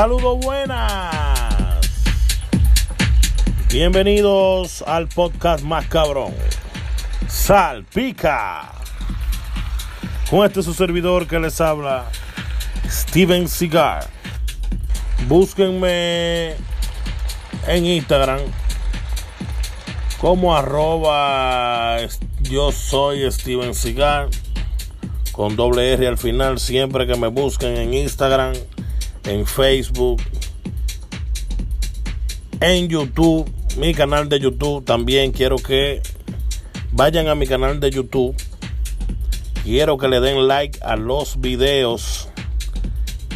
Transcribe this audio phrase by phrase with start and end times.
[0.00, 1.80] Saludos buenas.
[3.68, 6.32] Bienvenidos al podcast más cabrón.
[7.26, 8.70] Salpica.
[10.30, 12.04] Con este su servidor que les habla,
[12.88, 14.06] Steven Cigar.
[15.26, 16.54] Búsquenme
[17.66, 18.38] en Instagram
[20.20, 21.96] como arroba
[22.42, 24.28] yo soy Steven Cigar
[25.32, 28.52] con doble R al final siempre que me busquen en Instagram
[29.24, 30.22] en Facebook,
[32.60, 34.84] en YouTube, mi canal de YouTube.
[34.84, 36.02] También quiero que
[36.92, 38.36] vayan a mi canal de YouTube.
[39.62, 42.28] Quiero que le den like a los videos.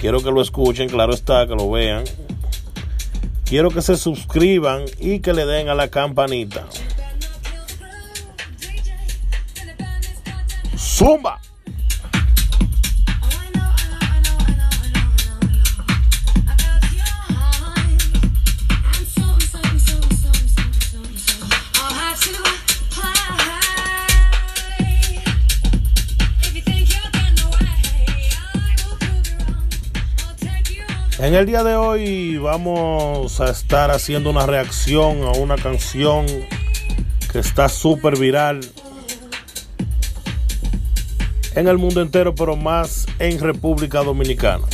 [0.01, 2.05] Quiero que lo escuchen, claro está, que lo vean.
[3.45, 6.67] Quiero que se suscriban y que le den a la campanita.
[10.77, 11.41] Zumba.
[31.23, 36.27] En el día de hoy vamos a estar haciendo una reacción a una canción
[37.31, 38.59] que está súper viral
[41.55, 44.65] en el mundo entero, pero más en República Dominicana.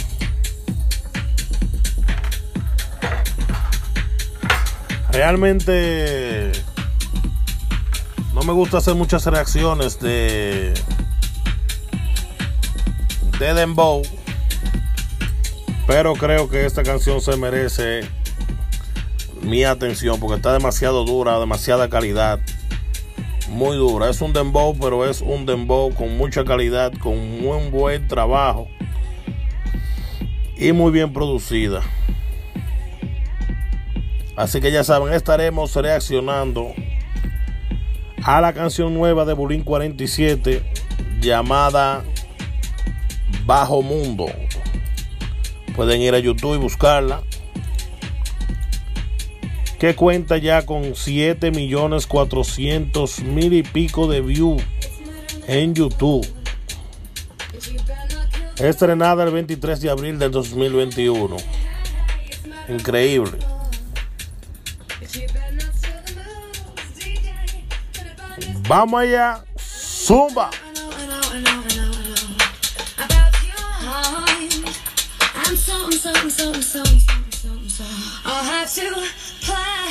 [5.12, 6.50] Realmente
[8.32, 10.72] no me gusta hacer muchas reacciones de
[13.38, 14.00] de Dembow
[15.88, 18.02] pero creo que esta canción se merece
[19.40, 22.40] mi atención porque está demasiado dura, demasiada calidad.
[23.48, 24.10] Muy dura.
[24.10, 28.68] Es un dembow, pero es un dembow con mucha calidad, con muy buen trabajo
[30.58, 31.80] y muy bien producida.
[34.36, 36.74] Así que ya saben, estaremos reaccionando
[38.24, 40.62] a la canción nueva de Bulín 47
[41.22, 42.04] llamada
[43.46, 44.26] Bajo Mundo.
[45.78, 47.22] Pueden ir a YouTube y buscarla.
[49.78, 54.60] Que cuenta ya con 7 millones 400 mil y pico de views
[55.46, 56.26] en YouTube.
[58.58, 61.36] Estrenada el 23 de abril del 2021.
[62.70, 63.38] Increíble.
[68.68, 69.44] Vamos allá.
[69.56, 70.50] Zumba.
[75.92, 77.96] Something, something, something, something, something, something.
[78.24, 78.90] I'll have to
[79.40, 79.88] play.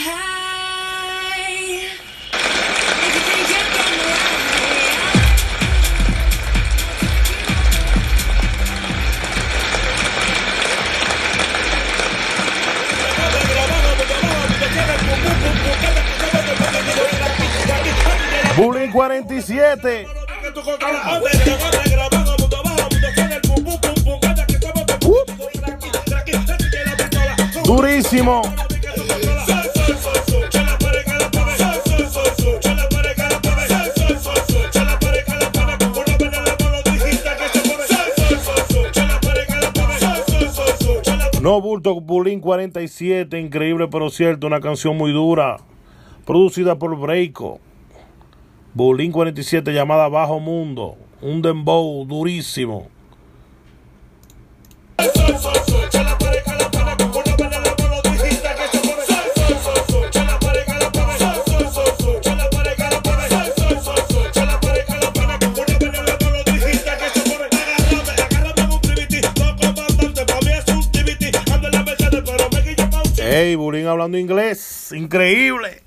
[2.34, 3.88] If you think you're getting
[18.56, 20.08] Bullying 47.
[27.78, 28.42] Durísimo.
[41.40, 45.58] No bulto, Bulín 47, increíble pero cierto, una canción muy dura,
[46.26, 47.60] producida por Breiko.
[48.74, 52.88] Bulín 47 llamada Bajo Mundo, un dembow durísimo.
[73.68, 74.94] Bulín hablando inglés.
[74.94, 75.84] Increíble.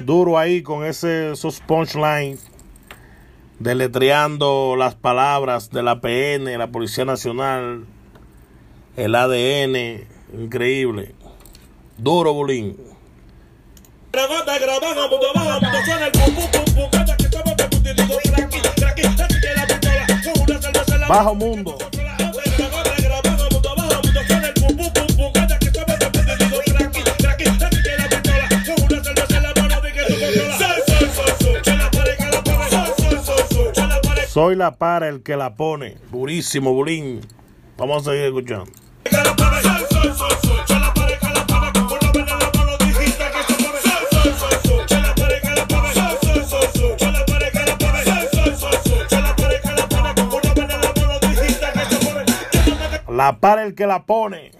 [0.00, 2.44] Duro ahí con ese, esos punchlines.
[3.60, 7.84] Deletreando las palabras de la PN, la Policía Nacional,
[8.96, 10.04] el ADN.
[10.36, 11.14] Increíble.
[11.96, 12.97] Duro, Bulín.
[21.08, 21.78] Bajo mundo.
[34.28, 35.96] Soy la para el que la pone.
[36.12, 37.20] Durísimo, Bulín.
[37.76, 38.70] Vamos a seguir escuchando.
[53.18, 54.52] La para el que la pone.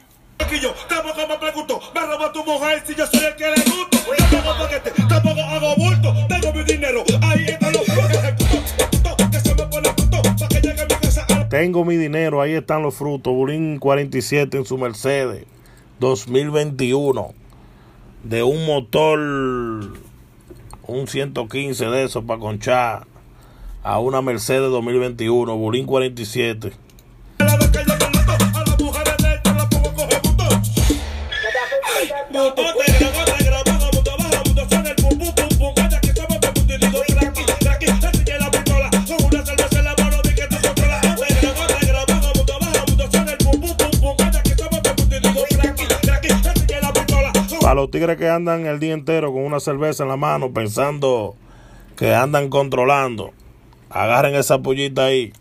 [0.61, 3.99] Yo tampoco me pregunto, me roba tu mujer si yo soy el que le gusto.
[4.19, 6.13] Yo tengo paquete, tampoco hago bulto.
[6.29, 8.17] Tengo mi dinero, ahí están los frutos.
[8.17, 11.97] Ejecuto, que se me pone puto, pa' que llegue a mi casa a Tengo mi
[11.97, 13.33] dinero, ahí están los frutos.
[13.33, 15.47] Bulín 47 en su Mercedes
[16.01, 17.35] 2021.
[18.25, 23.07] De un motor, un 115 de esos para conchar
[23.85, 25.57] a una Mercedes 2021.
[25.57, 26.88] Bulín 47.
[47.89, 51.37] Los tigres que andan el día entero con una cerveza en la mano pensando
[51.97, 53.33] que andan controlando,
[53.89, 55.33] agarren esa pollita ahí.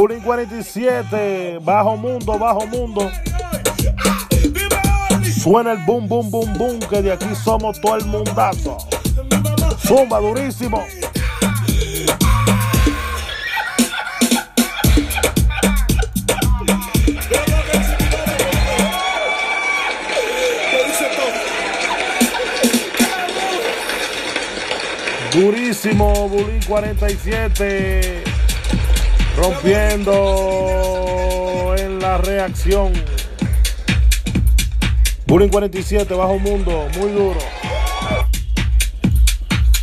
[0.00, 1.58] 1 y 47.
[1.62, 3.10] Bajo mundo, bajo mundo.
[5.42, 6.78] Suena el boom, boom, boom, boom.
[6.80, 8.78] Que de aquí somos todo el mundazo.
[9.86, 10.82] Zumba durísimo.
[25.34, 28.29] Durísimo, Bulín 47.
[29.40, 30.14] Rompiendo
[31.78, 32.92] en la reacción.
[35.26, 37.40] Bulín 47, bajo mundo, muy duro.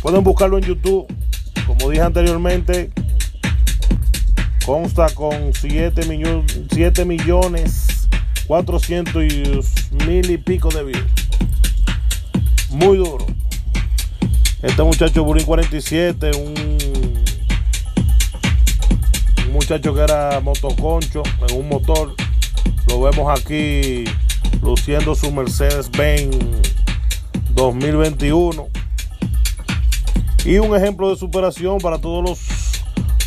[0.00, 1.12] Pueden buscarlo en YouTube.
[1.66, 2.92] Como dije anteriormente,
[4.64, 8.08] consta con 7 millones, 7 millones
[8.46, 9.60] 400 y
[10.06, 11.04] mil y pico de views.
[12.70, 13.26] Muy duro.
[14.62, 16.54] Este muchacho Bulín 47, un,
[16.87, 16.87] un
[19.68, 22.14] muchacho que era motoconcho en un motor.
[22.86, 24.04] Lo vemos aquí
[24.62, 26.38] luciendo su Mercedes Benz
[27.50, 28.66] 2021.
[30.46, 32.40] Y un ejemplo de superación para todos los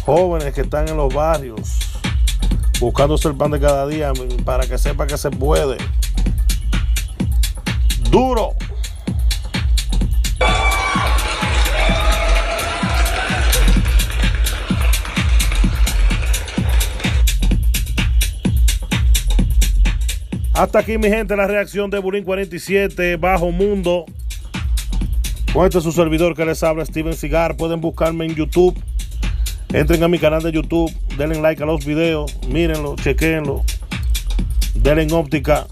[0.04, 1.78] jóvenes que están en los barrios,
[2.80, 4.12] buscándose el pan de cada día
[4.44, 5.78] para que sepa que se puede.
[8.10, 8.56] Duro.
[20.62, 24.06] Hasta aquí, mi gente, la reacción de Bulín 47, Bajo Mundo.
[25.52, 27.58] Con este es su servidor que les habla, Steven Cigar.
[27.58, 28.80] Pueden buscarme en YouTube.
[29.74, 33.64] Entren a mi canal de YouTube, denle like a los videos, mírenlo, chequenlo,
[34.76, 35.66] denle en óptica.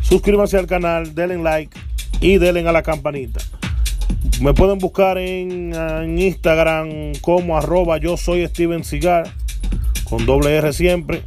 [0.00, 1.78] Suscríbanse al canal, denle like
[2.20, 3.38] y denle a la campanita.
[4.40, 9.32] Me pueden buscar en, en Instagram como arroba yo soy Steven Cigar,
[10.02, 11.22] con doble R siempre.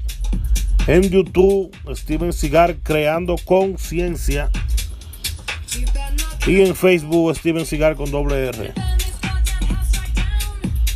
[0.87, 4.51] En YouTube, Steven Cigar creando conciencia.
[6.45, 8.73] Y en Facebook, Steven Cigar con doble R.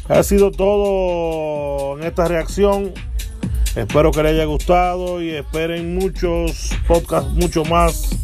[0.08, 2.94] Ha sido todo en esta reacción.
[3.76, 8.16] Espero que les haya gustado y esperen muchos podcasts, mucho más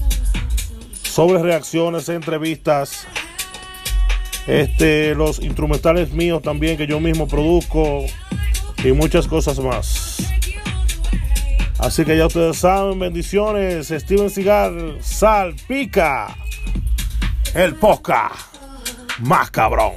[1.01, 3.07] sobre reacciones, entrevistas.
[4.45, 8.05] Este, los instrumentales míos también que yo mismo produzco
[8.83, 10.24] y muchas cosas más.
[11.79, 13.87] Así que ya ustedes saben, bendiciones.
[13.89, 16.35] Steven Cigar, salpica
[17.53, 18.35] el podcast
[19.19, 19.93] más cabrón.